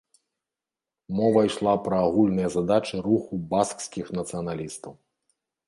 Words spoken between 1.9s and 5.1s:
агульныя задачы руху баскскіх нацыяналістаў.